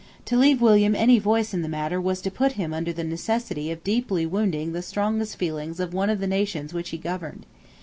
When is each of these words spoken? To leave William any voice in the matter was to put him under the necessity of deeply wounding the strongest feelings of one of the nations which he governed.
To 0.25 0.35
leave 0.35 0.61
William 0.61 0.95
any 0.95 1.19
voice 1.19 1.53
in 1.53 1.61
the 1.61 1.69
matter 1.69 2.01
was 2.01 2.21
to 2.21 2.31
put 2.31 2.53
him 2.53 2.73
under 2.73 2.91
the 2.91 3.03
necessity 3.03 3.69
of 3.69 3.83
deeply 3.83 4.25
wounding 4.25 4.71
the 4.73 4.81
strongest 4.81 5.37
feelings 5.37 5.79
of 5.79 5.93
one 5.93 6.09
of 6.09 6.19
the 6.19 6.25
nations 6.25 6.73
which 6.73 6.89
he 6.89 6.97
governed. 6.97 7.45